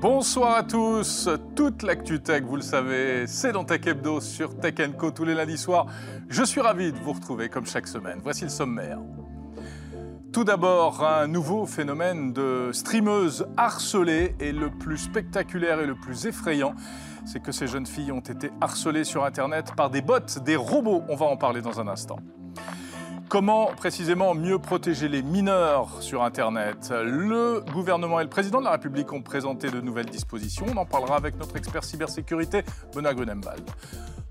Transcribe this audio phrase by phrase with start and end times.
[0.00, 1.28] Bonsoir à tous.
[1.56, 5.34] Toute l'actu tech, vous le savez, c'est dans Tech Hebdo sur Tech Co tous les
[5.34, 5.86] lundis soirs.
[6.28, 8.20] Je suis ravi de vous retrouver comme chaque semaine.
[8.22, 9.00] Voici le sommaire.
[10.32, 16.26] Tout d'abord, un nouveau phénomène de streameuse harcelée et le plus spectaculaire et le plus
[16.26, 16.74] effrayant,
[17.26, 21.02] c'est que ces jeunes filles ont été harcelées sur Internet par des bots, des robots.
[21.08, 22.20] On va en parler dans un instant.
[23.28, 26.90] Comment précisément mieux protéger les mineurs sur Internet?
[26.90, 30.64] Le gouvernement et le président de la République ont présenté de nouvelles dispositions.
[30.72, 32.62] On en parlera avec notre expert cybersécurité,
[32.94, 33.68] Benoît Grunenwald.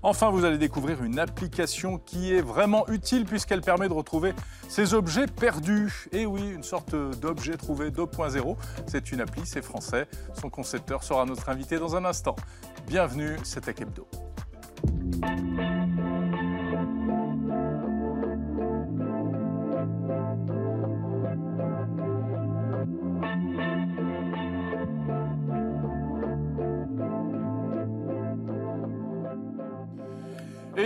[0.02, 4.32] Enfin, vous allez découvrir une application qui est vraiment utile puisqu'elle permet de retrouver
[4.68, 6.08] ces objets perdus.
[6.10, 8.56] Et oui, une sorte d'objet trouvé 2.0.
[8.88, 10.08] C'est une appli, c'est français.
[10.40, 12.34] Son concepteur sera notre invité dans un instant.
[12.88, 14.08] Bienvenue, c'est Tech Hebdo.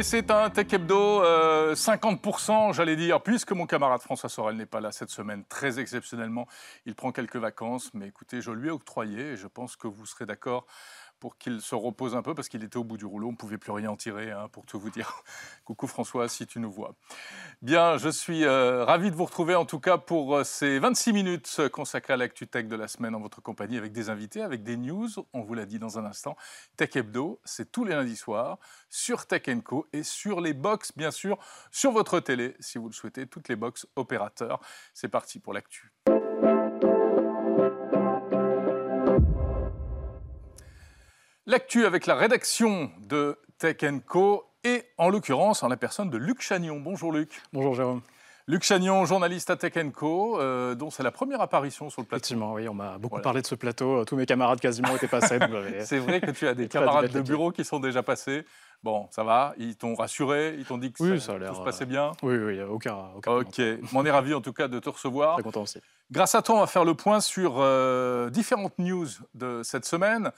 [0.03, 1.23] Et c'est un Tech Hebdo
[1.75, 5.79] 50%, euh, j'allais dire, puisque mon camarade François Sorel n'est pas là cette semaine, très
[5.79, 6.49] exceptionnellement.
[6.87, 10.05] Il prend quelques vacances, mais écoutez, je lui ai octroyé et je pense que vous
[10.05, 10.67] serez d'accord
[11.23, 13.29] pour qu'il se repose un peu parce qu'il était au bout du rouleau.
[13.29, 15.23] On ne pouvait plus rien en tirer, hein, pour tout vous dire.
[15.65, 16.97] Coucou François, si tu nous vois.
[17.63, 21.13] Bien, je suis euh, ravi de vous retrouver en tout cas pour euh, ces 26
[21.13, 24.65] minutes consacrées à l'actu tech de la semaine en votre compagnie avec des invités, avec
[24.65, 25.11] des news.
[25.33, 26.37] On vous l'a dit dans un instant.
[26.77, 28.59] Tech Hebdo, c'est tous les lundis soirs
[28.91, 31.39] sur Tech Co et sur les box, bien sûr,
[31.71, 34.59] sur votre télé si vous le souhaitez, toutes les box opérateurs.
[34.93, 35.93] C'est parti pour l'actu.
[41.53, 46.41] L'actu avec la rédaction de Tech Co et en l'occurrence en la personne de Luc
[46.41, 46.81] Chagnon.
[46.81, 47.43] Bonjour Luc.
[47.53, 48.01] Bonjour Jérôme.
[48.47, 52.21] Luc Chagnon, journaliste à Tech Co, euh, dont c'est la première apparition sur le plateau.
[52.21, 54.03] Effectivement, oui, on m'a beaucoup parlé de ce plateau.
[54.07, 55.39] Tous mes camarades quasiment étaient passés.
[55.81, 58.47] c'est vrai que tu as des camarades de bureau qui sont déjà passés.
[58.83, 62.13] Bon, ça va Ils t'ont rassuré Ils t'ont dit que ça, tout se passait bien
[62.23, 63.61] Oui, oui, aucun, aucun Ok,
[63.93, 65.35] on est ravi en tout cas de te recevoir.
[65.35, 65.81] Très content aussi.
[66.13, 70.31] Grâce à toi, on va faire le point sur euh, différentes news de cette semaine.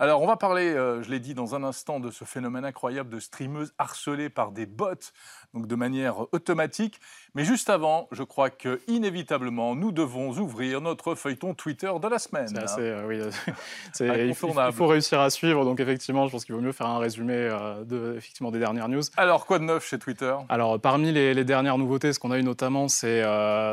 [0.00, 3.10] Alors, on va parler, euh, je l'ai dit dans un instant, de ce phénomène incroyable
[3.10, 5.12] de streameuses harcelées par des bots,
[5.54, 7.00] donc de manière automatique.
[7.36, 12.18] Mais juste avant, je crois que inévitablement, nous devons ouvrir notre feuilleton Twitter de la
[12.18, 12.48] semaine.
[12.48, 13.20] C'est assez, euh, oui,
[14.00, 15.64] il, faut, il, faut, réussir à suivre.
[15.64, 17.48] Donc, effectivement, je pense qu'il vaut mieux faire un résumé
[17.86, 19.02] de, effectivement, des dernières news.
[19.16, 20.34] Alors, quoi de neuf chez Twitter?
[20.48, 23.22] Alors, parmi les, les, dernières nouveautés, ce qu'on a eu notamment, c'est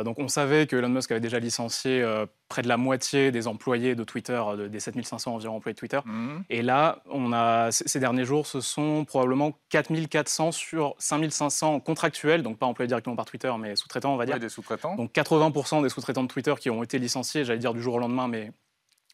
[0.03, 3.47] donc on savait que Elon Musk avait déjà licencié euh, près de la moitié des
[3.47, 5.99] employés de Twitter, des 7500 environ employés de Twitter.
[6.05, 6.43] Mhm.
[6.49, 12.57] Et là, on a, ces derniers jours, ce sont probablement 4400 sur 5500 contractuels, donc
[12.57, 14.39] pas employés directement par Twitter, mais sous-traitants, on va dire.
[14.39, 14.95] des sous-traitants.
[14.95, 17.99] Donc 80% des sous-traitants de Twitter qui ont été licenciés, j'allais dire du jour au
[17.99, 18.51] lendemain, mais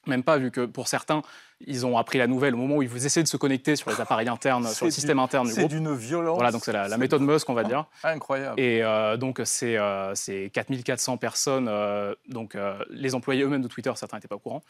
[0.05, 1.21] même pas, vu que pour certains,
[1.65, 3.89] ils ont appris la nouvelle au moment où ils vous essaient de se connecter sur
[3.89, 5.69] les appareils internes, sur le système interne du groupe.
[5.69, 6.35] C'est d'une violence.
[6.35, 7.85] Voilà, donc c'est la, méthode Musk, on va dire.
[8.03, 8.59] incroyable.
[8.59, 10.13] Et euh, donc c'est euh,
[10.51, 14.61] 4400 personnes, euh, donc euh, les employés eux-mêmes de Twitter, certains n'étaient pas au courant.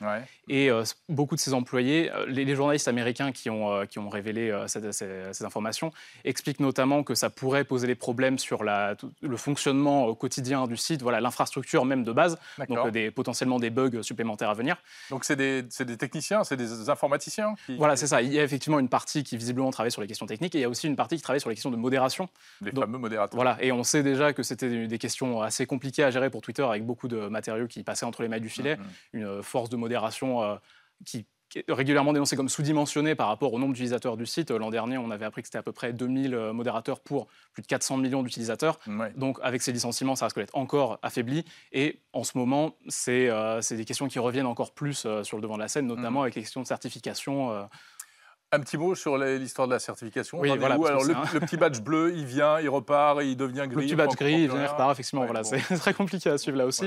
[0.48, 0.70] Et
[1.10, 5.92] beaucoup de ces employés, les, journalistes américains qui ont, qui ont révélé ces, informations,
[6.24, 11.02] expliquent notamment que ça pourrait poser des problèmes sur la, le fonctionnement quotidien du site,
[11.02, 12.38] voilà, l'infrastructure même de base,
[12.70, 14.78] donc des, potentiellement des bugs supplémentaires à venir.
[15.10, 18.22] Donc c'est des, des techniciens, c'est des informaticiens Voilà, c'est ça.
[18.22, 20.62] Il y a effectivement une partie qui visiblement travaille sur les questions techniques et il
[20.62, 22.30] y a aussi une partie qui travaille sur les questions de modération.
[22.62, 23.36] Les fameux modérateurs.
[23.36, 26.64] Voilà, et on sait déjà que c'était des questions assez compliquées à gérer pour Twitter
[26.64, 28.80] avec beaucoup de matériaux qui passaient entre les mailles du filet, mm-hmm.
[29.14, 30.56] une force de modération euh,
[31.06, 31.26] qui
[31.70, 34.52] régulièrement dénoncé comme sous-dimensionné par rapport au nombre d'utilisateurs du site.
[34.52, 37.62] L'an dernier, on avait appris que c'était à peu près 2000 euh, modérateurs pour plus
[37.62, 38.80] de 400 millions d'utilisateurs.
[39.16, 41.46] Donc avec ces licenciements, ça risque d'être encore affaibli.
[41.72, 45.42] Et en ce moment, c'est euh, des questions qui reviennent encore plus euh, sur le
[45.42, 46.24] devant de la scène, notamment mm.
[46.24, 47.68] avec les questions de certification.
[48.54, 50.40] Un petit mot sur l'histoire de la certification.
[50.40, 53.82] Oui, voilà, Alors, le, petit badge bleu, il vient, il repart, il devient gris.
[53.82, 55.26] Le petit badge gris, il vient, il repart, effectivement.
[55.26, 56.86] voilà, C'est très compliqué à suivre là aussi.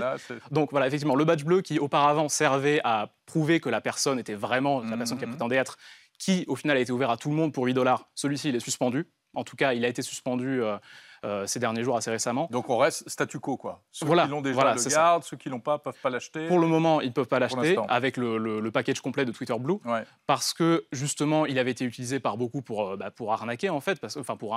[0.53, 4.35] Donc voilà, effectivement, le badge bleu qui auparavant servait à prouver que la personne était
[4.35, 5.35] vraiment la personne qu'elle mhm.
[5.35, 5.77] prétendait être,
[6.21, 8.55] qui au final a été ouvert à tout le monde pour 8 dollars, celui-ci, il
[8.55, 9.09] est suspendu.
[9.35, 10.79] En tout cas, il a été suspendu euh,
[11.27, 12.49] euh, ces derniers jours assez récemment.
[12.53, 13.83] Donc on reste statu quo, quoi.
[13.91, 16.47] Ceux qui l'ont déjà voilà, le gardent, ceux qui l'ont pas peuvent pas l'acheter.
[16.47, 19.79] Pour le moment, ils ne peuvent pas l'acheter avec le, package complet de Twitter Blue,
[20.27, 23.81] parce que justement, il avait été utilisé par beaucoup pour, euh, bah, pour arnaquer en
[23.81, 24.57] fait, parce, enfin pour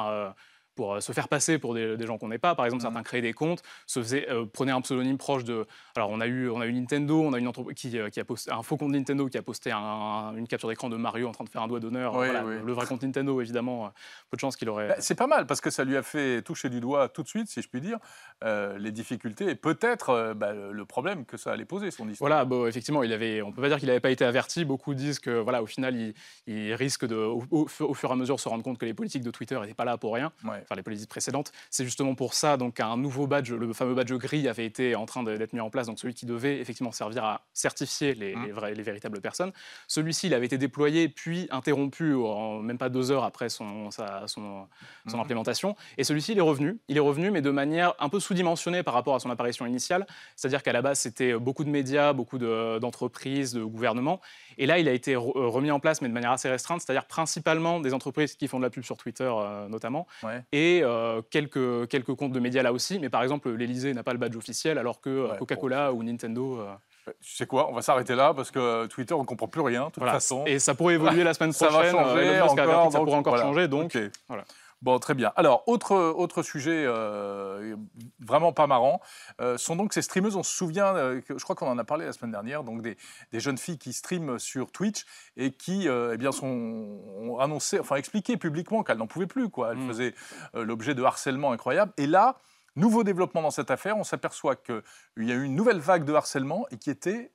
[0.79, 2.55] pour euh, se faire passer pour des, gens qu'on n'est pas.
[2.55, 2.89] Par exemple, Mhm.
[2.89, 5.67] certains créaient des comptes, se faisaient, euh, prenaient un pseudonyme proche de.
[5.97, 8.21] Alors, on a eu, on a eu Nintendo, on a une entreprise qui, euh, qui
[8.21, 11.27] a posté un faux compte Nintendo qui a posté un- une capture d'écran de Mario
[11.27, 12.13] en train de faire un doigt d'honneur.
[12.15, 12.55] Oui, Voilà, oui.
[12.65, 13.91] Le vrai compte Nintendo, évidemment,
[14.29, 14.87] peu de chance qu'il aurait.
[14.87, 17.27] Bah, C'est pas mal parce que ça lui a fait toucher du doigt tout de
[17.27, 17.97] suite, si je puis dire,
[18.45, 22.29] euh, les difficultés et peut-être euh, bah, le problème que ça allait poser son histoire.
[22.29, 24.63] Voilà, bon, effectivement, il avait, on peut pas dire qu'il n'avait pas été averti.
[24.63, 26.13] Beaucoup disent que, voilà, au final, il,
[26.47, 28.85] il risque de, au, au fur au fur et à mesure, se rendre compte que
[28.85, 30.31] les politiques de Twitter n'étaient pas là pour rien.
[30.45, 30.63] Ouais.
[30.75, 31.51] Les politiques précédentes.
[31.71, 35.07] C'est justement pour ça donc qu'un nouveau badge, le fameux badge gris, avait été en
[35.07, 35.87] train d'être mis en place.
[35.87, 38.45] Donc celui qui devait effectivement servir à certifier les, Mm.
[38.45, 39.51] les vrais- les véritables personnes.
[39.87, 44.27] Celui-ci, il avait été déployé puis interrompu en même pas deux heures après son, sa-
[44.27, 44.67] son,
[45.07, 45.21] son Mhm.
[45.23, 45.75] implémentation.
[45.97, 46.77] Et celui-ci, il est revenu.
[46.87, 50.05] Il est revenu, mais de manière un peu sous-dimensionnée par rapport à son apparition initiale.
[50.35, 54.21] C'est-à-dire qu'à la base, c'était beaucoup de médias, beaucoup de- d'entreprises, de, gouvernements.
[54.59, 56.81] Et là, il a été re- euh, remis en place, mais de manière assez restreinte,
[56.81, 60.43] c'est-à-dire principalement des entreprises qui font de la pub sur Twitter, euh, notamment, Ouais.
[60.51, 62.99] et euh, quelques, quelques comptes de médias là aussi.
[62.99, 66.03] Mais par exemple, l'Elysée n'a pas le badge officiel, alors que euh, Ouais, Coca-Cola ou
[66.03, 66.59] Nintendo.
[66.59, 69.61] euh, Tu sais quoi, on va s'arrêter là parce que Twitter, on ne comprend plus
[69.61, 70.13] rien, de toute voilà.
[70.13, 70.43] façon.
[70.45, 71.95] Et ça pourrait évoluer la semaine Ça prochaine.
[71.95, 73.45] va euh, changer encore, ça pourrait encore voilà.
[73.47, 73.67] changer.
[73.67, 73.97] Donc,
[74.27, 74.43] voilà.
[74.81, 75.33] Bon, très bien.
[75.35, 77.75] Alors, autre, autre sujet euh,
[78.19, 79.01] vraiment pas marrant,
[79.41, 81.83] euh, sont donc ces streameuses, on se souvient, euh, que, je crois qu'on en a
[81.83, 82.95] parlé la semaine dernière, donc des,
[83.33, 85.05] des jeunes filles qui streament sur Twitch
[85.35, 89.49] et qui euh, eh bien, sont, ont annoncé, enfin expliqué publiquement qu'elles n'en pouvaient plus.
[89.49, 89.71] Quoi.
[89.71, 89.87] Elles Mm.
[89.87, 90.15] faisaient
[90.53, 91.91] l'objet de harcèlement incroyable.
[91.97, 92.37] Et là,
[92.77, 94.81] nouveau développement dans cette affaire, on s'aperçoit qu'il
[95.17, 97.31] y a eu une nouvelle vague de harcèlement et qui était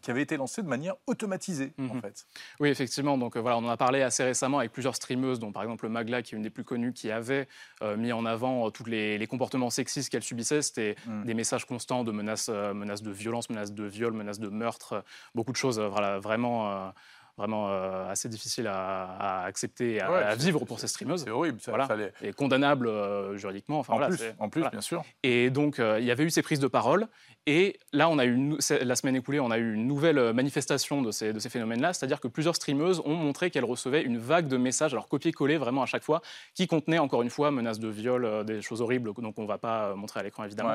[0.00, 2.00] qui avait été lancée de manière automatisée, en Mhm.
[2.02, 2.26] fait.
[2.60, 3.18] Oui, effectivement.
[3.18, 5.88] Donc euh, voilà, on en a parlé assez récemment avec plusieurs streameuses, dont par exemple
[5.88, 7.48] Magla, qui est une des plus connues, qui avait
[7.82, 10.62] euh, mis en avant euh, tous les, les comportements sexistes qu'elle subissait.
[10.62, 11.24] C'était Mm.
[11.24, 15.04] des messages constants de menaces, menaces de violence, menaces de viol, menaces de meurtre,
[15.34, 16.92] beaucoup de choses voilà, vraiment,
[17.38, 20.88] vraiment euh, assez difficiles à, à accepter et à, Ouais, à c'est- vivre pour ces
[20.88, 21.22] streameuses.
[21.24, 21.86] C'est horrible, ça, Voilà.
[21.86, 23.78] fallait- Et condamnables euh, juridiquement.
[23.78, 24.70] Enfin, En, voilà, plus, en plus, voilà.
[24.72, 25.02] bien sûr.
[25.22, 27.06] Et donc, euh, il y avait eu ces prises de parole.
[27.46, 31.00] Et là, on a eu une- la semaine écoulée, on a eu une nouvelle manifestation
[31.00, 31.92] de ces, de ces phénomènes-là.
[31.94, 35.82] C'est-à-dire que plusieurs streameuses ont montré qu'elles recevaient une vague de messages, alors copier-coller vraiment
[35.82, 36.20] à chaque fois,
[36.54, 39.56] qui contenaient encore une fois menaces de viol, des choses horribles, donc on ne va
[39.58, 40.74] pas montrer à l'écran évidemment,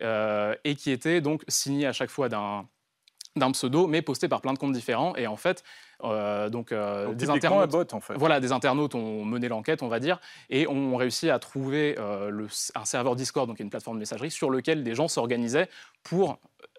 [0.00, 0.58] Ouais.
[0.64, 2.66] et qui étaient donc signés à chaque fois d'un
[3.36, 5.14] d'un pseudo, mais postés par plein de comptes différents.
[5.16, 5.62] Et en fait,
[6.04, 7.70] euh, donc, euh, Donc, des internautes...
[7.70, 8.14] bot, en fait.
[8.14, 12.30] Voilà, des internautes ont mené l'enquête, on va dire, et ont réussi à trouver euh,
[12.30, 15.68] le- un serveur Discord, donc une plateforme de messagerie, sur lequel des gens s'organisaient
[16.02, 16.38] pour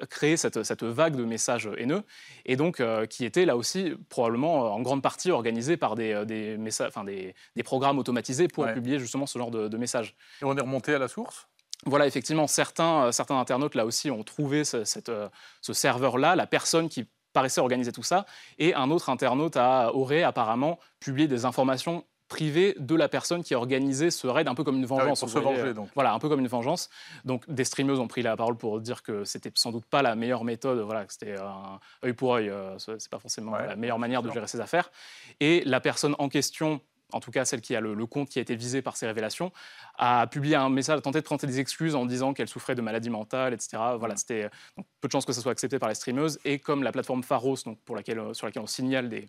[0.09, 2.04] créer cette, cette vague de messages haineux,
[2.45, 6.88] et donc qui était là aussi probablement en grande partie organisée par des, des, messa-
[6.88, 8.74] enfin, des, des programmes automatisés pour Ouais.
[8.74, 10.15] publier justement ce genre de, de messages.
[10.42, 11.48] Et on est remonté à la source?
[11.86, 15.30] Voilà, effectivement, certains, euh, certains internautes là aussi ont trouvé ce, cette, euh,
[15.62, 18.26] ce serveur-là, la personne qui paraissait organiser tout ça,
[18.58, 23.54] et un autre internaute a, aurait apparemment publié des informations privées de la personne qui
[23.54, 25.20] a organisé ce raid, un peu comme une Ah oui, vengeance.
[25.22, 25.90] pour se voyez, venger, euh, donc.
[25.96, 26.90] Voilà, un peu comme une vengeance.
[27.24, 30.16] Donc des streameuses ont pris la parole pour dire que c'était sans doute pas la
[30.16, 33.66] meilleure méthode, voilà, que c'était un œil pour œil, euh, ce- c'est pas forcément Ouais,
[33.68, 34.92] la meilleure manière de gérer ses affaires.
[35.40, 36.82] Et la personne en question
[37.13, 39.07] en tout cas celle qui a le, le compte qui a été visé par ces
[39.07, 39.51] révélations,
[39.98, 42.81] a publié un message, a tenté de présenter des excuses en disant qu'elle souffrait de
[42.81, 43.77] maladies mentales, etc.
[43.98, 44.18] Voilà, Mm.
[44.18, 46.39] c'était donc, peu de chances que ça soit accepté par les streameuses.
[46.45, 49.27] Et comme la plateforme Pharos, donc, pour laquelle, euh, sur laquelle on signale des,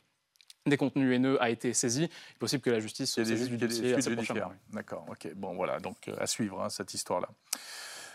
[0.67, 3.95] des contenus haineux, a été saisie, il est possible que la justice saisisse du dossier
[3.95, 4.11] assez.
[4.73, 5.33] D'accord, ok.
[5.35, 7.29] Bon, voilà, donc euh, à suivre hein, cette histoire-là.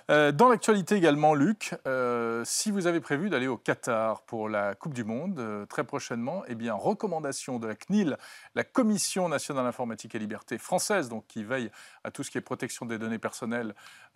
[0.09, 4.75] Euh, dans l'actualité également, Luc, euh, si vous avez prévu d'aller au Qatar pour la
[4.75, 8.17] Coupe du Monde euh, très prochainement, eh bien, recommandation de la CNIL,
[8.55, 11.71] la Commission nationale informatique et liberté française, donc qui veille
[12.03, 13.73] à tout ce qui est protection des données personnelles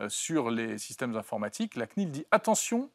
[0.10, 2.92] sur les systèmes informatiques, la CNIL dit attention,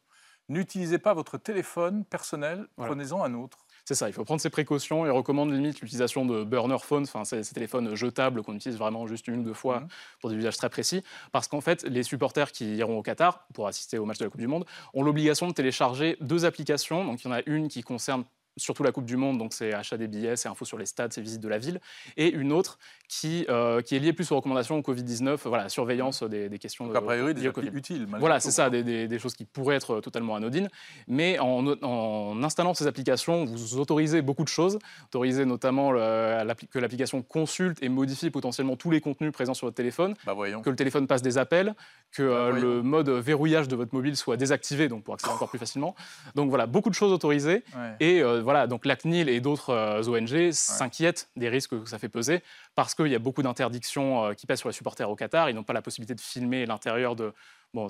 [0.49, 2.93] n'utilisez pas votre téléphone personnel, Voilà.
[2.93, 3.62] prenez-en un autre.
[3.85, 7.25] C'est ça, il faut prendre ses précautions et recommande limite l'utilisation de burner phones, enfin
[7.25, 9.87] ces, ces téléphones jetables qu'on utilise vraiment juste une ou deux fois Mhm.
[10.21, 11.03] pour des usages très précis,
[11.33, 14.29] parce qu'en fait les supporters qui iront au Qatar pour assister au match de la
[14.29, 17.03] Coupe du Monde ont l'obligation de télécharger deux applications.
[17.03, 18.23] Donc il y en a une qui concerne
[18.57, 21.11] surtout la Coupe du Monde, donc c'est achat des billets, c'est info sur les stades,
[21.13, 21.79] c'est visite de la ville,
[22.17, 26.23] et une autre qui, euh, qui est liée plus aux recommandations au Covid-19, voilà, surveillance
[26.23, 27.69] des, des questions Donc, de, a priori, des Covid.
[27.73, 28.07] utiles.
[28.19, 30.69] Voilà, c'est ça, des, des- des choses qui pourraient être totalement anodines.
[31.07, 34.79] Mais en, en installant ces applications, vous autorisez beaucoup de choses.
[35.05, 39.75] Autorisez notamment le- que l'application consulte et modifie potentiellement tous les contenus présents sur votre
[39.77, 41.73] téléphone, Bah que le téléphone passe des appels,
[42.11, 42.65] que euh, voyons.
[42.65, 45.95] le mode verrouillage de votre mobile soit désactivé, donc pour accéder encore plus facilement.
[46.35, 47.63] Donc voilà, beaucoup de choses autorisées.
[47.75, 47.95] Ouais.
[47.99, 51.97] Et euh, voilà, donc la CNIL et d'autres euh, ONG s'inquiètent des risques que ça
[51.97, 52.41] fait peser
[52.75, 55.49] parce qu'il y a beaucoup d'interdictions euh, qui pèsent sur les supporters au Qatar.
[55.49, 57.33] Ils n'ont pas la possibilité de filmer l'intérieur de.
[57.73, 57.87] Bon,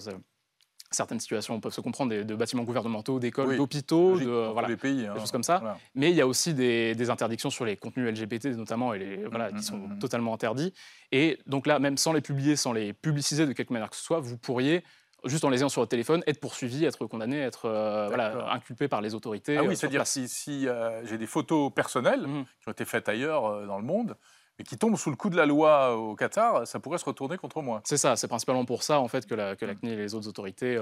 [0.94, 5.14] certaines situations peuvent se comprendre, de bâtiments gouvernementaux, d'écoles, d'hôpitaux, de voilà, les pays, hein.
[5.14, 5.78] des choses comme ça.
[5.96, 9.52] Mais il y a aussi des, interdictions sur les contenus LGBT notamment, et les, voilà,
[9.52, 10.74] mmh, qui sont mmh, mmh, totalement interdits.
[11.12, 14.04] Et donc là, même sans les publier, sans les publiciser de quelque manière que ce
[14.04, 14.84] soit, vous pourriez
[15.26, 18.88] juste en les ayant sur votre téléphone, être poursuivi, être condamné, être euh, voilà, inculpé
[18.88, 19.58] par les autorités.
[19.58, 22.26] Ah oui, euh, c'est-à-dire si, si euh, j'ai des photos personnelles
[22.62, 24.16] qui ont été faites ailleurs dans le monde,
[24.60, 27.38] et qui tombent sous le coup de la loi au Qatar, ça pourrait se retourner
[27.38, 27.82] contre moi.
[27.86, 30.14] C'est ça, c'est principalement pour ça en fait que la, que la CNIL et les
[30.14, 30.80] autres autorités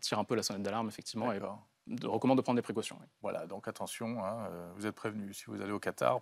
[0.00, 1.40] tirent un peu la sonnette d'alarme effectivement et
[1.88, 2.96] de, recommandent de prendre des précautions.
[3.20, 5.36] Voilà, donc attention, hein, vous êtes prévenus.
[5.36, 6.20] Si vous allez au Qatar,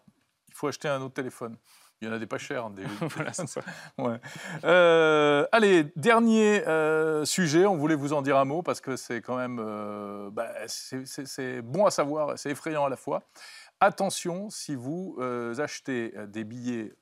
[0.49, 1.58] il faut acheter un autre téléphone.
[2.00, 2.68] Il y en a des pas chers.
[2.70, 2.84] Des...
[3.00, 3.46] voilà, ça.
[3.98, 4.20] Ouais.
[4.64, 7.64] Euh, allez, dernier euh, sujet.
[7.66, 11.62] On voulait vous en dire un mot parce que c'est quand même euh, bah, c'est
[11.62, 13.22] bon à savoir, c'est effrayant à la fois.
[13.80, 15.18] Attention, si vous
[15.58, 16.94] achetez des billets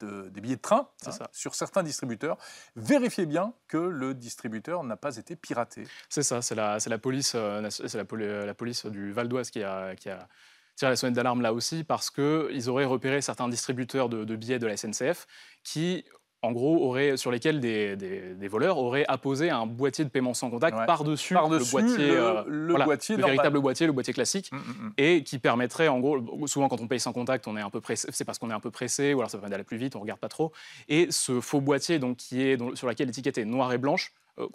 [0.00, 2.36] de, des billets de train hein, sur certains distributeurs,
[2.74, 5.84] vérifiez bien que le distributeur n'a pas été piraté.
[6.08, 7.36] C'est ça, c'est la, la, police,
[7.70, 10.28] c'est la, la, police du Val d'Oise qui a, qui a
[10.76, 14.66] tirer la sonnette d'alarme là aussi parce qu'ils auraient repéré certains distributeurs de, billets de
[14.66, 15.26] la SNCF
[15.62, 16.04] qui
[16.44, 20.50] en gros, auraient, sur lesquels des, des, voleurs auraient apposé un boîtier de paiement sans
[20.50, 24.60] contact par-dessus le boîtier, le, euh, boîtier le véritable boîtier, le boîtier classique, mm, mm,
[24.60, 24.92] mm.
[24.98, 27.80] et qui permettrait, en gros, souvent quand on paye sans contact, on est un peu
[27.80, 29.94] pressé, c'est parce qu'on est un peu pressé, ou alors ça permet d'aller plus vite,
[29.94, 30.50] on regarde pas trop.
[30.88, 34.12] Et ce faux boîtier, donc qui est sur lequel l'étiquette est noire et blanche,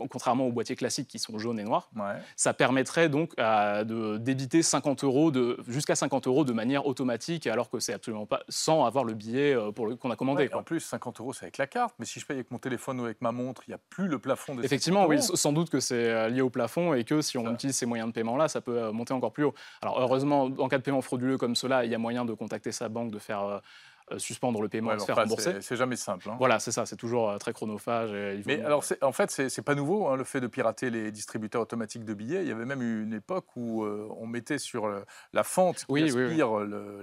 [0.10, 1.90] contrairement aux boîtiers classiques qui sont jaunes et noirs,
[2.36, 5.32] ça permettrait donc euh, de débiter 50 euros
[5.68, 9.56] jusqu'à 50 euros de manière automatique, alors que c'est absolument pas sans avoir le billet
[9.56, 10.50] euh, pour qu'on a commandé.
[10.54, 13.00] en plus, 50 euros c'est avec la carte, mais si je paye avec mon téléphone
[13.00, 15.70] ou avec ma montre, il n'y a plus le plafond de Effectivement, oui, sans doute
[15.70, 18.48] que c'est lié au plafond et que si on utilise ces moyens de paiement là,
[18.48, 19.54] ça peut monter encore plus haut.
[19.82, 22.72] Alors heureusement, en cas de paiement frauduleux comme cela, il y a moyen de contacter
[22.72, 23.60] sa banque, de faire euh,
[24.18, 25.62] suspendre le paiement et se faire rembourser.
[25.62, 26.30] C'est jamais simple.
[26.30, 26.36] Hein.
[26.40, 28.12] Voilà, c'est ça, c'est toujours euh, très chronophage.
[28.46, 32.06] Mais alors, en fait, c'est pas nouveau hein, le fait de pirater les distributeurs automatiques
[32.06, 32.42] de billets.
[32.42, 34.88] Il y avait même une époque où euh, on mettait sur
[35.34, 36.12] la fente qui oui,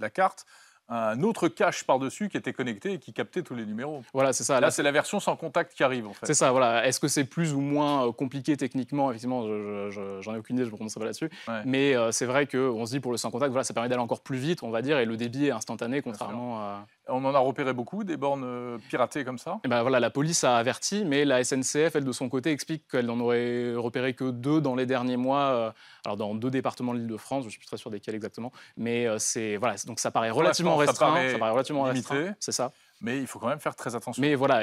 [0.01, 0.47] la carte
[0.89, 4.03] un autre cache par-dessus qui était connecté et qui captait tous les numéros.
[4.13, 4.61] Voilà, c'est ça.
[4.61, 6.27] Là, c'est la version sans contact qui arrive, en fait.
[6.27, 6.87] C'est ça, voilà.
[6.87, 9.11] Est-ce que c'est plus ou moins euh, compliqué techniquement?
[9.11, 9.43] Effectivement,
[9.91, 11.31] j'en ai aucune idée, je ne me prononce pas là-dessus.
[11.65, 14.03] Mais euh, c'est vrai qu'on se dit pour le sans contact, voilà, ça permet d'aller
[14.03, 16.87] encore plus vite, on va dire, et le débit est instantané, contrairement à.
[17.09, 20.01] On en a repéré beaucoup, des bornes euh, piratées comme ça et eh ben voilà,
[20.01, 23.75] La police a averti, mais la SNCF, elle, de son côté, explique qu'elle n'en aurait
[23.75, 27.43] repéré que deux dans les derniers mois, alors dans deux départements de l'île de France,
[27.43, 30.77] je ne suis pas très sûr desquels exactement, mais c'est voilà, donc ça paraît relativement
[30.77, 32.31] restreint, ça paraît, relativement limité.
[32.41, 32.73] C'est ça.
[33.05, 34.21] Mais il faut quand même faire très attention.
[34.21, 34.63] Mais voilà.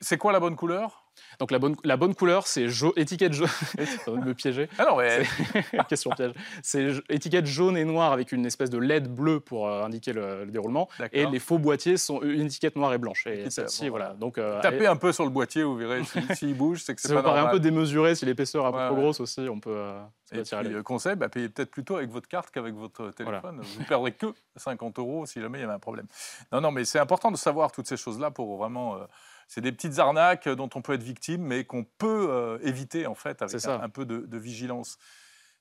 [0.00, 1.04] C'est quoi la bonne couleur?
[1.38, 3.48] Donc la bonne, la bonne couleur, c'est étiquette jaune.
[4.24, 4.68] me piéger.
[4.78, 5.22] Ah non, ouais.
[5.88, 6.32] Question piège.
[6.62, 10.46] C'est étiquette jaune et noire avec une espèce de LED bleu pour euh, indiquer le,
[10.46, 10.88] déroulement.
[11.12, 13.26] Et les faux boîtiers sont une étiquette noire et blanche.
[13.26, 14.14] Et celle-ci, voilà.
[14.14, 16.02] Donc, euh, Tapez un peu sur le boîtier, vous verrez.
[16.34, 17.32] S'il bouge, c'est que c'est pas normal.
[17.32, 18.14] Ça paraît un peu démesuré.
[18.14, 19.70] Si l'épaisseur est un peu trop grosse aussi, on peut.
[19.70, 20.00] Euh,
[20.34, 23.60] et puis, le conseil, bah, payez peut-être plutôt avec votre carte qu'avec votre téléphone.
[23.60, 24.26] Vous ne perdrez que
[24.56, 26.06] 50 euros si jamais il y avait un problème.
[26.52, 28.98] Non, non, mais c'est important de savoir toutes ces choses-là pour vraiment
[29.48, 33.14] c'est des petites arnaques dont on peut être victime, mais qu'on peut euh, éviter en
[33.14, 34.98] fait avec un, peu de, vigilance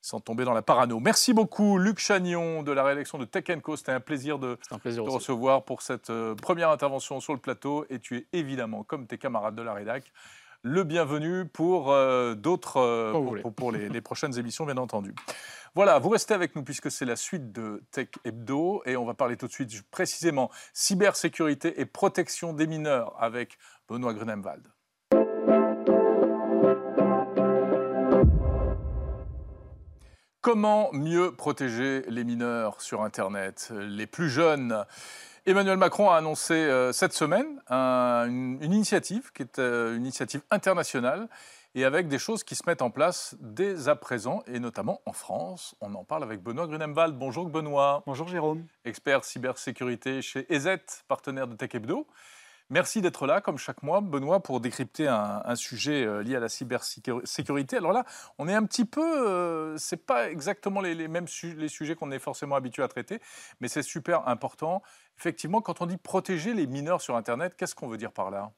[0.01, 0.99] sans tomber dans la parano.
[0.99, 3.77] Merci beaucoup Luc Chagnon de la rédaction de Tech Co.
[3.77, 7.99] C'était un plaisir de te recevoir pour cette euh, première intervention sur le plateau et
[7.99, 10.11] tu es évidemment, comme tes camarades de la rédac,
[10.63, 13.11] le bienvenu pour euh, d'autres,
[13.51, 15.13] pour, les, prochaines émissions bien entendu.
[15.75, 19.13] Voilà, vous restez avec nous puisque c'est la suite de Tech Hebdo et on va
[19.13, 23.57] parler tout de suite précisément cybersécurité et protection des mineurs avec
[23.89, 24.63] Benoît Grunemwald.
[30.39, 34.85] Comment mieux protéger les mineurs sur Internet Les plus jeunes?
[35.45, 41.27] Emmanuel Macron a annoncé euh, cette semaine une, initiative qui est euh, une initiative internationale
[41.75, 45.11] et avec des choses qui se mettent en place dès à présent, et notamment en
[45.11, 45.75] France.
[45.81, 47.17] On en parle avec Benoît Grunemwald.
[47.17, 48.03] Bonjour Benoît.
[48.05, 48.65] Bonjour Jérôme.
[48.85, 50.77] Expert cybersécurité chez EZ,
[51.09, 52.07] partenaire de Tech Hebdo.
[52.69, 56.49] Merci d'être là, comme chaque mois, Benoît, pour décrypter un, sujet euh, lié à la
[56.49, 57.77] cybersécurité.
[57.77, 58.05] Alors là,
[58.37, 62.11] on est un petit peu, euh, c'est pas exactement les, les mêmes les sujets qu'on
[62.11, 63.19] est forcément habitué à traiter,
[63.59, 64.81] mais c'est super important.
[65.17, 68.53] Effectivement, quand on dit protéger les mineurs sur Internet, qu'est-ce qu'on veut dire par là?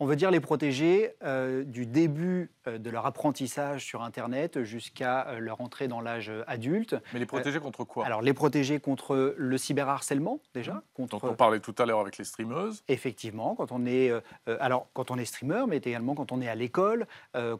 [0.00, 5.26] On veut dire les protéger euh, du début euh, de leur apprentissage sur Internet jusqu'à
[5.28, 6.96] euh, leur entrée dans l'âge adulte.
[7.12, 8.06] Mais les protéger contre quoi?
[8.06, 10.74] Alors les protéger contre le cyberharcèlement déjà.
[10.74, 10.82] Mmh.
[10.94, 11.20] Contre...
[11.20, 12.84] Dont on parlait tout à l'heure avec les streameuses.
[12.88, 14.12] Effectivement, quand on est
[14.60, 17.06] alors quand on est streamer, mais également quand on est à l'école,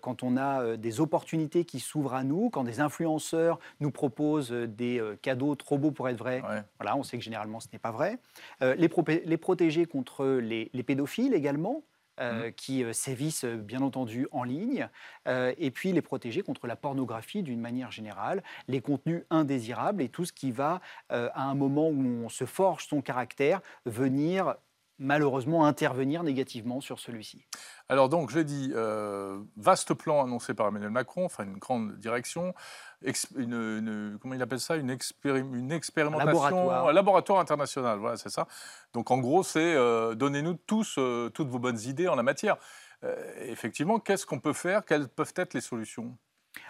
[0.01, 5.03] quand on a des opportunités qui s'ouvrent à nous, quand des influenceurs nous proposent des
[5.23, 6.43] cadeaux trop beaux pour être vrais.
[6.79, 8.19] Voilà, on sait que généralement ce n'est pas vrai.
[8.61, 8.91] les,
[9.25, 11.83] les protéger contre les pédophiles également.
[12.21, 14.89] Euh, qui euh, sévissent bien entendu en ligne,
[15.27, 20.25] et puis les protéger contre la pornographie d'une manière générale, les contenus indésirables et tout
[20.25, 24.55] ce qui va, à un moment où on se forge son caractère, venir
[24.99, 27.45] malheureusement intervenir négativement sur celui-ci.
[27.89, 28.73] Alors donc, je l'ai dit,
[29.57, 32.55] vaste plan annoncé par Emmanuel Macron, enfin une grande direction,
[33.37, 36.89] une, comment il appelle ça une, une expérimentation, laboratoire.
[36.89, 38.47] un laboratoire international, voilà, c'est ça.
[38.93, 42.57] Donc en gros, c'est euh, donnez-nous tous euh, toutes vos bonnes idées en la matière.
[43.05, 44.85] Euh, effectivement, qu'est-ce qu'on peut faire?
[44.85, 46.17] Quelles peuvent être les solutions?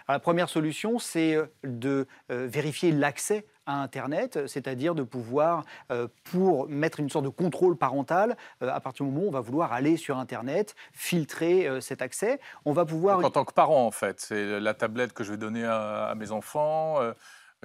[0.07, 7.09] La première solution, c'est de vérifier l'accès Internet, c'est-à-dire de pouvoir, euh, pour mettre une
[7.09, 10.17] sorte de contrôle parental, euh, à partir du moment où on va vouloir aller sur
[10.17, 13.23] Internet, filtrer euh, cet accès, on va pouvoir...
[13.23, 16.31] en tant que parent, en fait, c'est la tablette que je vais donner à mes
[16.31, 16.99] enfants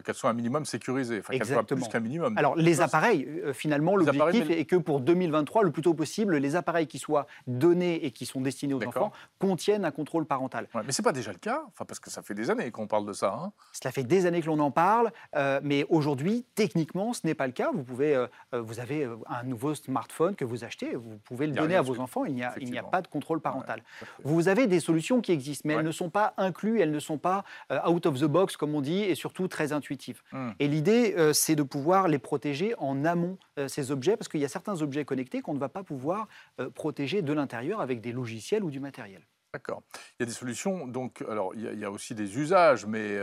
[0.03, 2.37] qu'elle soit un minimum sécurisée, enfin qu'elle soit plus qu'un minimum.
[2.37, 6.57] Alors les appareils, euh, finalement, l'objectif est que pour 2023, le plus tôt possible, les
[6.57, 10.67] appareils qui soient donnés et qui sont destinés aux enfants contiennent un contrôle parental.
[10.75, 12.87] mais ce n'est pas déjà le cas, enfin, parce que ça fait des années qu'on
[12.87, 13.39] parle de ça.
[13.41, 13.53] Hein.
[13.73, 17.47] Cela fait des années que l'on en parle, euh, mais aujourd'hui, techniquement, ce n'est pas
[17.47, 17.71] le cas.
[17.73, 21.77] Vous, pouvez, euh, vous avez un nouveau smartphone que vous achetez, vous pouvez le donner
[21.77, 23.83] à vos enfants, il n'y a, a, pas de contrôle parental.
[24.25, 27.19] vous avez des solutions qui existent, mais elles ne sont pas incluses, elles ne sont
[27.19, 27.45] pas
[27.87, 29.84] out of the box, comme on dit, et surtout très intuitives
[30.33, 30.51] Hmm.
[30.59, 34.41] Et l'idée, euh, c'est de pouvoir les protéger en amont, euh, ces objets, parce qu'il
[34.41, 36.29] y a certains objets connectés qu'on ne va pas pouvoir
[36.61, 39.23] euh, protéger de l'intérieur avec des logiciels ou du matériel.
[39.53, 39.85] D'accord.
[39.95, 40.89] Il y a des solutions.
[40.89, 43.17] Donc, alors, il y a, aussi des usages, mais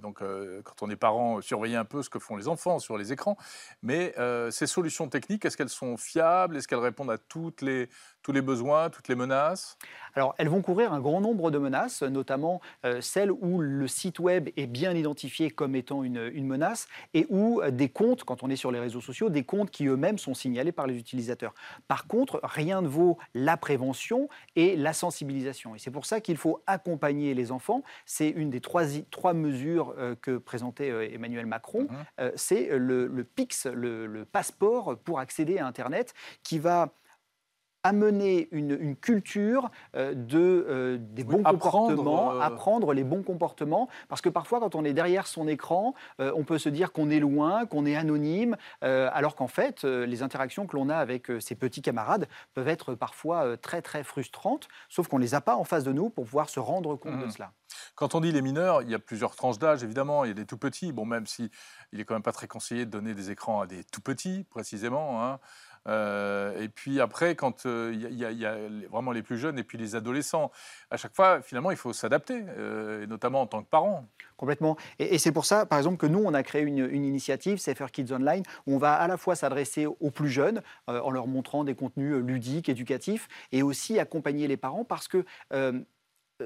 [0.00, 0.20] donc,
[0.64, 3.36] quand on est parent, surveiller un peu ce que font les enfants sur les écrans.
[3.82, 4.14] Mais
[4.50, 6.56] ces solutions techniques, est-ce qu'elles sont fiables?
[6.56, 7.90] Est-ce qu'elles répondent à toutes les,
[8.26, 9.78] tous les besoins, toutes les menaces?
[10.16, 14.18] Alors, elles vont couvrir un grand nombre de menaces, notamment euh, celles où le site
[14.18, 18.50] web est bien identifié comme étant une, menace et où euh, des comptes, quand on
[18.50, 21.54] est sur les réseaux sociaux, des comptes qui eux-mêmes sont signalés par les utilisateurs.
[21.86, 25.76] Par contre, rien ne vaut la prévention et la sensibilisation.
[25.76, 27.84] Et c'est pour ça qu'il faut accompagner les enfants.
[28.06, 31.86] C'est une des trois, trois mesures euh, que présentait Emmanuel Macron.
[32.18, 32.32] Mhm.
[32.34, 36.92] c'est le, PIX, le passeport pour accéder à Internet, qui va
[37.86, 44.20] amener une, culture euh, de, euh, des bons comportements, euh, apprendre les bons comportements, parce
[44.20, 47.66] que parfois quand on est derrière son écran, on peut se dire qu'on est loin,
[47.66, 52.28] qu'on est anonyme, alors qu'en fait les interactions que l'on a avec ses petits camarades
[52.54, 55.92] peuvent être parfois très très frustrantes, sauf qu'on ne les a pas en face de
[55.92, 57.30] nous pour pouvoir se rendre compte de mmh.
[57.30, 57.52] cela.
[57.94, 60.24] Quand on dit les mineurs, il y a plusieurs tranches d'âge, évidemment.
[60.24, 61.50] Il y a des tout petits, bon, même si
[61.92, 64.44] il est quand même pas très conseillé de donner des écrans à des tout petits,
[64.44, 65.24] précisément.
[65.24, 65.40] Hein.
[65.88, 68.56] Euh, et puis après, quand euh, il y, a
[68.90, 70.50] vraiment les plus jeunes et puis les adolescents,
[70.90, 74.06] à chaque fois, finalement, il faut s'adapter, euh, notamment en tant que parent.
[74.36, 74.76] Complètement.
[74.98, 77.90] Et, c'est pour ça, par exemple, que nous, on a créé une, une, initiative, Safer
[77.90, 81.64] Kids Online, où on va à la fois s'adresser aux plus jeunes en leur montrant
[81.64, 85.24] des contenus ludiques, éducatifs, et aussi accompagner les parents parce que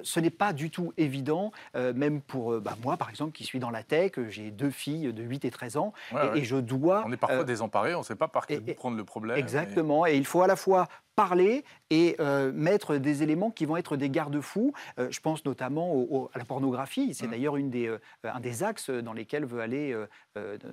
[0.02, 3.44] ce n'est pas du tout évident, euh, même pour euh, bah, moi, par exemple, qui
[3.44, 5.92] suis dans la tech, j'ai deux filles de 8 et 13 ans,
[6.34, 7.02] et, je dois...
[7.06, 9.36] On est parfois euh, désemparé, on ne sait pas par quel bout prendre le problème.
[9.36, 10.16] Exactement, et...
[10.16, 10.86] il faut à la fois
[11.20, 12.16] parler et
[12.54, 14.72] mettre des éléments qui vont être des garde-fous.
[14.96, 17.12] je pense notamment à la pornographie.
[17.14, 17.30] C'est mmh.
[17.30, 19.94] d'ailleurs des, un des axes dans lesquels veut aller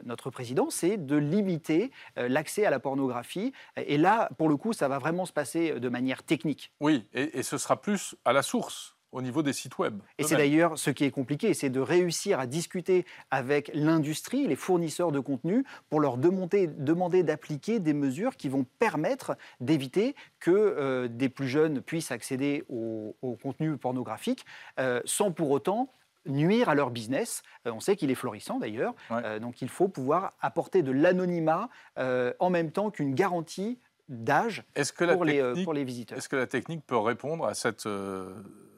[0.05, 3.51] notre président, c'est de limiter l'accès à la pornographie.
[3.75, 6.71] Et là, pour le coup, ça va vraiment se passer de manière technique.
[6.79, 9.99] Oui, et ce sera plus à la source au niveau des sites web.
[10.17, 14.55] Et c'est d'ailleurs ce qui est compliqué, c'est de réussir à discuter avec l'industrie, les
[14.55, 20.51] fournisseurs de contenu, pour leur demander, demander d'appliquer des mesures qui vont permettre d'éviter que
[20.51, 24.45] euh, des plus jeunes puissent accéder au, contenu pornographique
[24.79, 25.91] euh, sans pour autant
[26.25, 27.41] nuire à leur business.
[27.65, 28.93] Euh, on sait qu'il est florissant d'ailleurs,
[29.39, 34.63] donc il faut pouvoir apporter de l'anonymat en même temps qu'une garantie d'âge
[34.97, 36.17] pour, les, pour les visiteurs.
[36.17, 37.87] Est-ce que la technique peut répondre à cette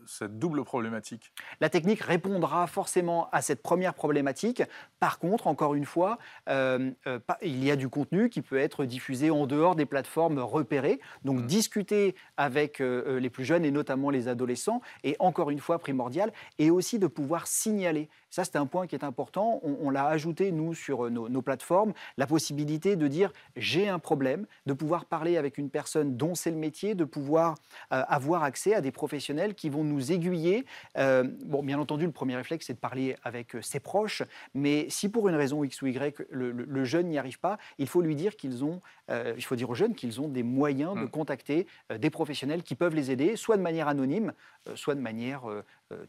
[0.09, 4.63] cette double problématique La technique répondra forcément à cette première problématique.
[4.99, 6.17] Par contre, encore une fois,
[6.49, 10.39] euh, euh, il y a du contenu qui peut être diffusé en dehors des plateformes
[10.39, 10.99] repérées.
[11.23, 11.45] Donc, mmh.
[11.45, 16.33] discuter avec euh, les plus jeunes et notamment les adolescents est encore une fois primordial.
[16.57, 18.09] Et aussi de pouvoir signaler.
[18.31, 19.61] Ça, c'est un point qui est important.
[19.63, 24.45] On, l'a ajouté, nous, sur nos, nos, plateformes, la possibilité de dire j'ai un problème,
[24.65, 27.55] de pouvoir parler avec une personne dont c'est le métier, de pouvoir
[27.89, 30.65] avoir accès à des professionnels qui vont nous aiguiller.
[30.97, 34.89] Euh, bon, bien entendu, le premier réflexe, c'est de parler avec euh, ses proches, mais
[34.89, 38.15] si pour une raison X ou Y, le, jeune n'y arrive pas, il faut lui
[38.15, 41.09] dire qu'ils ont, euh, il faut dire aux jeunes qu'ils ont des moyens de hmm.
[41.09, 44.33] contacter des professionnels qui peuvent les aider, soit de manière anonyme,
[44.75, 45.43] soit de manière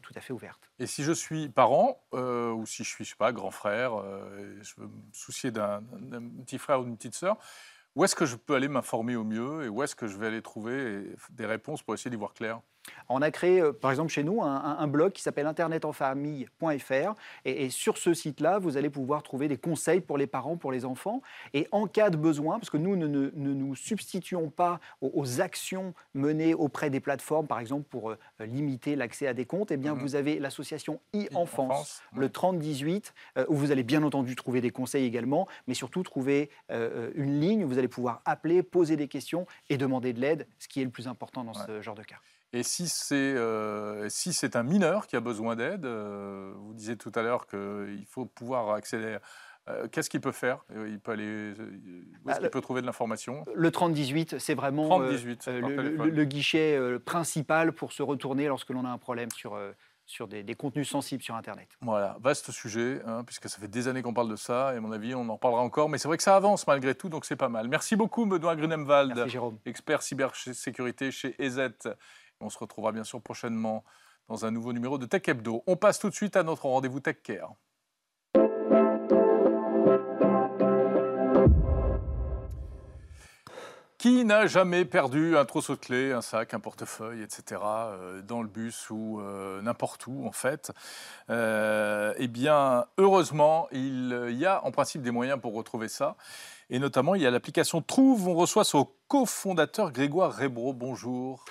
[0.01, 0.71] tout à fait ouverte.
[0.79, 3.93] Et si je suis parent, ou si je suis, je sais pas, grand frère,
[4.61, 5.81] je veux me soucier d'un
[6.45, 7.37] petit frère ou d'une petite sœur,
[7.95, 10.27] Où est-ce que je peux aller m'informer au mieux et où est-ce que je vais
[10.27, 12.61] aller trouver des réponses pour essayer d'y voir clair?
[13.09, 17.15] On a créé, euh, par exemple, chez nous, un, blog qui s'appelle internetenfamille.fr.
[17.45, 20.71] Et, et, sur ce site-là, vous allez pouvoir trouver des conseils pour les parents, pour
[20.71, 21.21] les enfants.
[21.53, 26.53] Et en cas de besoin, parce que nous ne, nous substituons pas aux, actions menées
[26.53, 30.01] auprès des plateformes, par exemple, pour euh, limiter l'accès à des comptes, eh bien, mhm.
[30.01, 35.05] vous avez l'association e-enfance, le 3018, euh, où vous allez bien entendu trouver des conseils
[35.05, 39.77] également, mais surtout trouver une ligne où vous allez pouvoir appeler, poser des questions et
[39.77, 42.17] demander de l'aide, ce qui est le plus important dans ce genre de cas.
[42.53, 46.97] Et si c'est euh, si c'est un mineur qui a besoin d'aide, euh, vous disiez
[46.97, 49.17] tout à l'heure qu'il faut pouvoir accéder.
[49.69, 50.65] Euh, Qu'est-ce qu'il peut faire?
[50.75, 51.53] Il peut aller.
[51.53, 53.45] Où est-ce bah, qu'il peut trouver de l'information?
[53.55, 59.31] Le 3018, c'est vraiment le, guichet principal pour se retourner lorsque l'on a un problème
[59.31, 59.57] sur
[60.11, 61.69] sur des, contenus sensibles sur Internet.
[61.81, 64.81] Voilà, vaste sujet, hein, puisque ça fait des années qu'on parle de ça, et à
[64.81, 67.23] mon avis, on en parlera encore, mais c'est vrai que ça avance malgré tout, donc
[67.23, 67.69] c'est pas mal.
[67.69, 69.25] Merci beaucoup, Benoît Grunemwald,
[69.65, 71.59] expert cybersécurité chez EZ.
[72.41, 73.83] On se retrouvera bien sûr prochainement
[74.27, 75.63] dans un nouveau numéro de Tech Hebdo.
[75.67, 77.53] On passe tout de suite à notre rendez-vous Tech Care.
[83.97, 88.41] Qui n'a jamais perdu un trousseau de clés, un sac, un portefeuille, etc., euh, dans
[88.41, 90.71] le bus ou euh, n'importe où, en fait?
[91.29, 96.15] Euh, Eh bien, heureusement, il y a en principe des moyens pour retrouver ça.
[96.71, 98.27] Et notamment, il y a l'application Trouve.
[98.27, 100.73] On reçoit son cofondateur Grégoire Rebro.
[100.73, 101.45] Bonjour.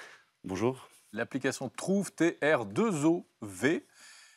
[0.45, 0.89] Bonjour.
[1.13, 3.83] L'application Trouve TR2OV.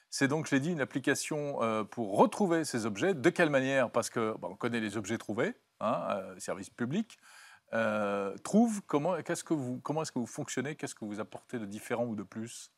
[0.10, 3.14] C'est donc, je l'ai dit, une application euh, pour retrouver ces objets.
[3.14, 3.90] De quelle manière?
[3.90, 7.18] Parce que on connaît les objets trouvés, hein, euh, service public.
[7.72, 10.76] Euh, trouve, comment, est-ce que vous, comment est-ce que vous fonctionnez?
[10.76, 12.70] Qu'est-ce que vous apportez de différent ou de plus?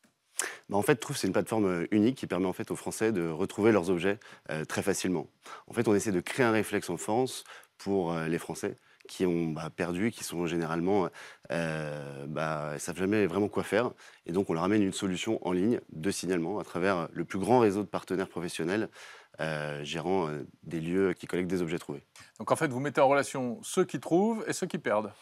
[0.68, 3.28] Bah, en fait, Trouve, c'est une plateforme unique qui permet en fait aux Français de
[3.28, 4.20] retrouver leurs objets
[4.68, 5.26] très facilement.
[5.66, 7.42] En fait, on essaie de créer un réflexe en France
[7.76, 11.08] pour les Français qui ont bah, perdu, qui sont généralement,
[11.50, 13.90] euh, bah, savent jamais vraiment quoi faire.
[14.26, 17.38] Et donc, on leur amène une solution en ligne de signalement à travers le plus
[17.38, 18.88] grand réseau de partenaires professionnels
[19.40, 22.02] euh, gérant euh, des lieux qui collectent des objets trouvés.
[22.38, 25.12] Donc, en fait, vous mettez en relation ceux qui trouvent et ceux qui perdent.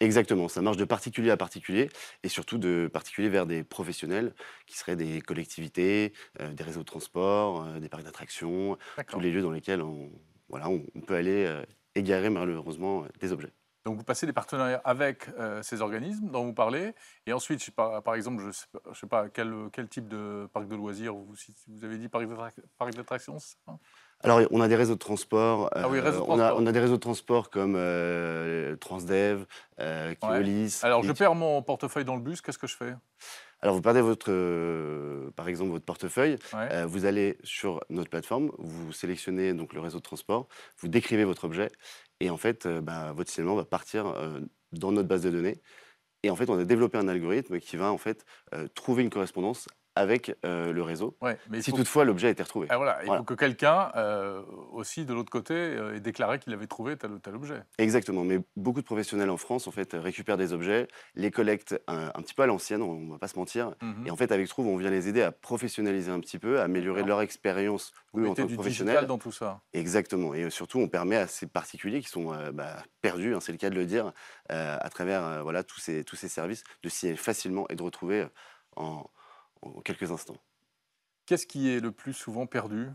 [0.00, 1.88] Exactement, ça marche de particulier à particulier
[2.24, 4.34] et surtout de particulier vers des professionnels
[4.66, 8.76] qui seraient des collectivités, euh, des réseaux de transport, des parcs d'attractions,
[9.08, 10.10] tous les lieux dans lesquels on,
[10.48, 11.48] voilà, on, peut aller
[11.94, 13.52] égarer malheureusement des objets.
[13.84, 16.94] Donc vous passez des partenariats avec euh, ces organismes dont vous parlez,
[17.26, 21.84] et ensuite, par exemple, je ne sais, pas quel, type de parc de loisirs vous
[21.84, 23.36] avez dit parc d'attractions
[24.24, 25.68] alors, on a des réseaux de transport.
[25.72, 26.36] ah oui, réseaux de transport.
[26.36, 29.44] On, a, on, a, des réseaux de transport comme euh, Transdev,
[29.80, 30.80] euh, Keolis.
[30.82, 32.94] Alors, je perds mon portefeuille dans le bus, qu'est-ce que je fais?
[33.64, 38.50] Alors, vous perdez votre, euh, par exemple votre portefeuille, euh, vous allez sur notre plateforme,
[38.58, 40.48] vous sélectionnez donc le réseau de transport,
[40.80, 41.70] vous décrivez votre objet,
[42.20, 44.14] et en fait, euh, bah, votre signalement va partir
[44.72, 45.62] dans notre base de données.
[46.22, 48.26] Et en fait, on a développé un algorithme qui va en fait
[48.74, 51.16] trouver une correspondance avec euh, le réseau,
[51.48, 52.66] mais si toutefois l'objet a été retrouvé.
[52.70, 52.98] Ah, voilà.
[53.04, 56.96] Il faut que quelqu'un euh, aussi de l'autre côté euh, ait déclaré qu'il avait trouvé
[56.96, 57.62] tel ou tel objet.
[57.78, 62.10] Exactement, mais beaucoup de professionnels en France en fait récupèrent des objets, les collectent un,
[62.22, 64.06] petit peu à l'ancienne, on ne va pas se mentir, mhm.
[64.06, 66.64] et en fait avec Trouve on vient les aider à professionnaliser un petit peu, à
[66.64, 69.06] améliorer leur expérience Vous en tant que professionnel.
[69.06, 69.62] dans tout ça.
[69.72, 73.58] Exactement, et surtout on permet à ces particuliers qui sont bah, perdus, hein, c'est le
[73.58, 74.12] cas de le dire,
[74.48, 78.26] à travers voilà tous ces tous ces services, de signer facilement et de retrouver
[78.76, 79.04] en
[79.64, 80.36] en quelques instants.
[81.26, 82.88] Qu'est-ce qui est le plus souvent perdu?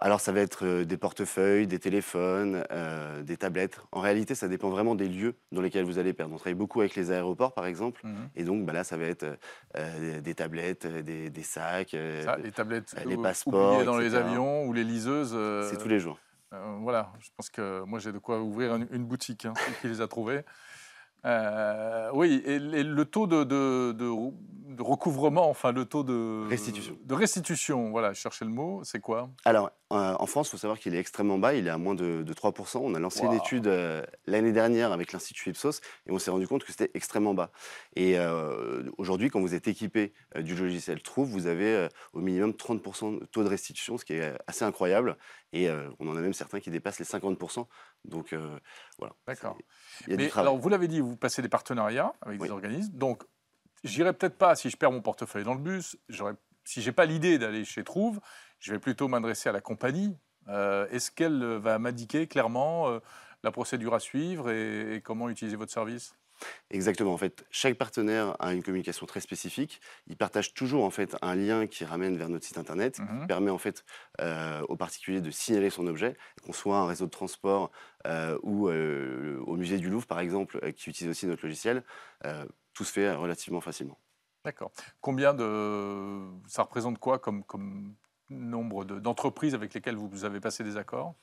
[0.00, 3.80] Alors ça va être euh, des portefeuilles, des téléphones, euh, des tablettes.
[3.90, 6.34] En réalité, ça dépend vraiment des lieux dans lesquels vous allez perdre.
[6.34, 8.28] On travaille beaucoup avec les aéroports, par exemple, mhm.
[8.36, 9.26] et donc bah là, ça va être
[9.76, 15.36] euh, des tablettes, des, sacs, les tablettes, les passeports, dans les avions ou les liseuses.
[15.68, 16.20] C'est tous les jours.
[16.52, 20.06] voilà, je pense que moi j'ai de quoi ouvrir une, boutique hein, qui les a
[21.22, 22.10] trouvés.
[22.14, 26.96] oui, et, le taux de, de recouvrement, enfin le taux de restitution.
[27.04, 29.30] De restitution, voilà, je cherchais le mot, c'est quoi?
[29.44, 31.94] Alors, euh, en France, il faut savoir qu'il est extrêmement bas, il est à moins
[31.94, 32.78] de, 3%.
[32.82, 36.46] On a lancé une étude euh, l'année dernière avec l'Institut Ipsos et on s'est rendu
[36.46, 37.50] compte que c'était extrêmement bas.
[37.96, 43.20] Et euh, aujourd'hui, quand vous êtes équipé du logiciel Trouve, vous avez au minimum 30%
[43.20, 45.16] de taux de restitution, ce qui est assez incroyable.
[45.52, 47.66] Et on en a même certains qui dépassent les 50%.
[48.04, 48.34] Donc
[48.98, 49.14] voilà.
[49.26, 49.58] D'accord.
[50.36, 52.96] Alors, vous l'avez dit, vous passez des partenariats avec des organismes.
[52.96, 53.24] Donc,
[53.84, 55.96] j'irai peut-être pas si je perds mon portefeuille dans le bus.
[56.64, 58.20] Si j'ai pas l'idée d'aller chez Trouve,
[58.58, 60.16] je vais plutôt m'adresser à la compagnie.
[60.48, 63.00] Euh, est-ce qu'elle va m'indiquer clairement euh,
[63.42, 66.14] la procédure à suivre et, comment utiliser votre service?
[66.70, 67.12] Exactement.
[67.14, 69.80] En fait, chaque partenaire a une communication très spécifique.
[70.06, 73.20] Il partage toujours en fait un lien qui ramène vers notre site internet, Mhm.
[73.20, 73.84] qui permet en fait
[74.20, 77.70] euh, au particulier de signaler son objet, qu'on soit un réseau de transport
[78.06, 81.84] euh, ou euh, au musée du Louvre par exemple, qui utilise aussi notre logiciel.
[82.74, 83.98] tout se fait relativement facilement.
[84.44, 84.72] D'accord.
[85.00, 86.28] Combien de.
[86.46, 87.96] Ça représente quoi comme, comme
[88.30, 91.16] nombre de- d'entreprises avec lesquelles vous avez passé des accords?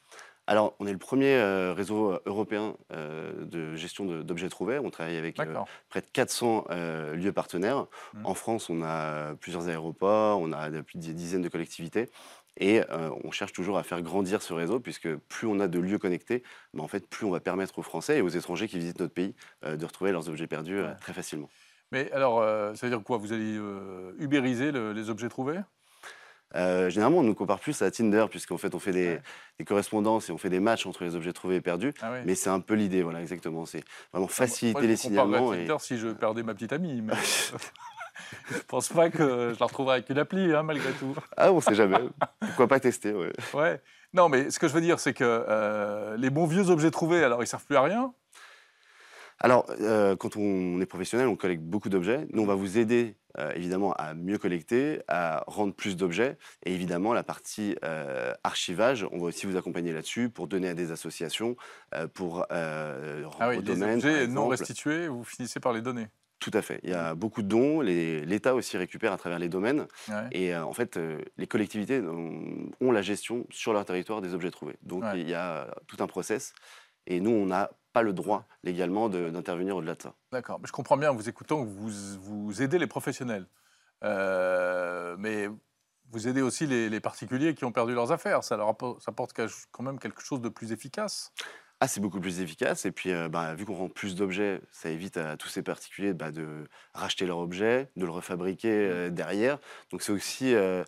[0.47, 4.77] Alors, on est le premier euh, réseau euh, européen euh, de gestion d'objets trouvés.
[4.77, 5.55] On travaille avec euh,
[5.89, 7.87] près de 400 euh, lieux partenaires.
[8.13, 8.25] Mhm.
[8.25, 12.09] En France, on a plusieurs aéroports, on a plus de dizaines de collectivités.
[12.57, 15.97] Et on cherche toujours à faire grandir ce réseau, puisque plus on a de lieux
[15.97, 16.41] connectés,
[16.77, 19.35] en fait, plus on va permettre aux Français et aux étrangers qui visitent notre pays
[19.63, 20.95] de retrouver leurs objets perdus Ouais.
[21.01, 21.49] très facilement.
[21.91, 22.41] Mais alors,
[22.77, 23.17] ça veut dire quoi?
[23.17, 23.59] Vous allez
[24.17, 25.59] ubériser le- les objets trouvés?
[26.55, 29.21] Euh, généralement, on nous compare plus à Tinder, puisqu'en fait, on fait des, Ouais.
[29.59, 31.93] des correspondances et on fait des matchs entre les objets trouvés et perdus.
[32.01, 32.19] Ah oui.
[32.25, 33.65] Mais c'est un peu l'idée, voilà, exactement.
[33.65, 35.51] C'est vraiment Moi, faciliter je les me comparerais signalements.
[35.51, 37.01] à et- Tinder si je perdais ma petite amie.
[37.01, 37.13] Mais
[38.51, 41.15] je pense pas que je la retrouverai avec une appli, hein, malgré tout.
[41.35, 41.97] Ah, on sait jamais.
[42.39, 43.33] Pourquoi pas tester ouais.
[43.53, 43.81] Ouais.
[44.13, 47.23] Non, mais ce que je veux dire, c'est que euh, les bons vieux objets trouvés,
[47.23, 48.13] alors ils servent plus à rien.
[49.39, 52.25] Alors, euh, quand on est professionnel, on collecte beaucoup d'objets.
[52.31, 56.37] Nous, on va vous aider euh, évidemment à mieux collecter, à rendre plus d'objets.
[56.65, 60.73] Et évidemment, la partie euh, archivage, on va aussi vous accompagner là-dessus pour donner à
[60.73, 61.57] des associations,
[62.13, 63.95] pour euh, rendre Ah oui, au les domaine.
[63.97, 66.07] objets non restitués, vous finissez par les donner.
[66.39, 66.79] Tout à fait.
[66.83, 67.81] Il y a beaucoup de dons.
[67.81, 69.85] L'État aussi récupère à travers les domaines.
[70.07, 70.27] Ouais.
[70.31, 74.33] Et euh, en fait, euh, les collectivités ont, ont la gestion sur leur territoire des
[74.33, 74.75] objets trouvés.
[74.83, 75.19] Donc Ouais.
[75.21, 76.53] il y a tout un process.
[77.07, 80.13] Et nous, on n'a pas le droit légalement d'intervenir au-delà de ça.
[80.33, 83.47] D'accord, mais je comprends bien en vous écoutant que vous, vous aidez les professionnels.
[84.03, 85.47] Euh, mais
[86.11, 88.43] vous aidez aussi les, les particuliers qui ont perdu leurs affaires.
[88.43, 89.31] Ça leur apporte, ça apporte
[89.71, 91.31] quand même quelque chose de plus efficace.
[91.81, 92.85] Ah, c'est beaucoup plus efficace.
[92.85, 96.13] Et puis, euh, bah, vu qu'on rend plus d'objets, ça évite à tous ces particuliers
[96.13, 99.59] bah, de racheter leur objet, de le refabriquer euh, derrière.
[99.91, 100.85] Donc, c'est aussi euh,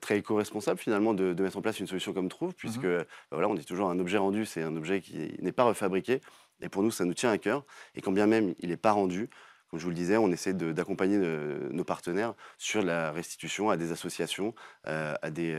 [0.00, 3.48] très éco-responsable finalement de, de mettre en place une solution comme Trouve, puisque bah, voilà,
[3.48, 6.20] on dit toujours un objet rendu, c'est un objet qui n'est pas refabriqué.
[6.60, 7.64] Et pour nous, ça nous tient à cœur.
[7.96, 9.28] Et quand bien même il n'est pas rendu,
[9.68, 13.92] comme je vous le disais, on essaie d'accompagner nos partenaires sur la restitution à des
[13.92, 15.56] associations, à des,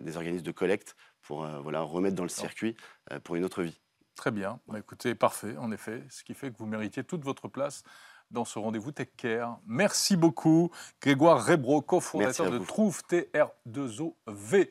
[0.00, 2.76] des organismes de collecte pour euh, voilà, remettre dans le circuit
[3.10, 3.78] euh, pour une autre vie.
[4.14, 4.60] Très bien.
[4.68, 6.02] Bah, écoutez, parfait, en effet.
[6.10, 7.82] Ce qui fait que vous méritiez toute votre place
[8.30, 9.58] dans ce rendez-vous Tech Care.
[9.66, 12.58] Merci beaucoup, Grégoire Rebro, cofondateur de.
[12.58, 14.68] Trouve TR2OV.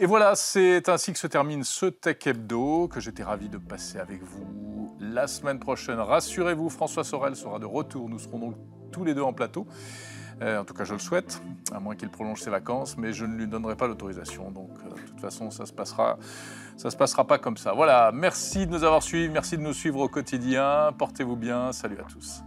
[0.00, 3.98] Et voilà, c'est ainsi que se termine ce Tech Hebdo que j'étais ravi de passer
[3.98, 5.98] avec vous la semaine prochaine.
[5.98, 8.08] Rassurez-vous, François Sorel sera de retour.
[8.08, 8.56] Nous serons donc
[8.92, 9.66] tous les deux en plateau.
[10.40, 13.24] Euh, en tout cas, je le souhaite, à moins qu'il prolonge ses vacances, mais je
[13.24, 14.50] ne lui donnerai pas l'autorisation.
[14.50, 16.18] Donc, euh, de toute façon, ça se passera,
[16.76, 17.72] ça se passera pas comme ça.
[17.72, 20.92] Voilà, merci de nous avoir suivis, merci de nous suivre au quotidien.
[20.96, 21.72] Portez-vous bien.
[21.72, 22.42] Salut à tous.